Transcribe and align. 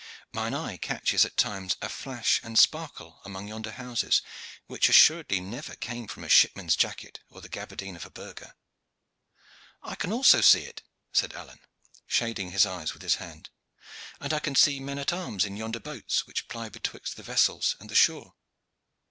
Mine 0.33 0.55
eye 0.55 0.77
catches 0.77 1.25
at 1.25 1.37
times 1.37 1.75
a 1.79 1.87
flash 1.87 2.41
and 2.43 2.57
sparkle 2.57 3.21
among 3.23 3.47
yonder 3.47 3.69
houses 3.73 4.23
which 4.65 4.89
assuredly 4.89 5.39
never 5.39 5.75
came 5.75 6.07
from 6.07 6.27
shipman's 6.27 6.75
jacket 6.75 7.19
or 7.29 7.39
the 7.39 7.47
gaberdine 7.47 7.95
of 7.95 8.03
a 8.03 8.09
burgher." 8.09 8.55
"I 9.83 9.93
can 9.93 10.11
also 10.11 10.41
see 10.41 10.63
it," 10.63 10.81
said 11.13 11.33
Alleyne, 11.35 11.59
shading 12.07 12.49
his 12.49 12.65
eyes 12.65 12.93
with 12.95 13.03
his 13.03 13.17
hand. 13.21 13.51
"And 14.19 14.33
I 14.33 14.39
can 14.39 14.55
see 14.55 14.79
men 14.79 14.97
at 14.97 15.13
arms 15.13 15.45
in 15.45 15.55
yonder 15.55 15.79
boats 15.79 16.25
which 16.25 16.47
ply 16.47 16.67
betwixt 16.67 17.15
the 17.15 17.21
vessel 17.21 17.63
and 17.79 17.87
the 17.87 17.93
shore. 17.93 18.33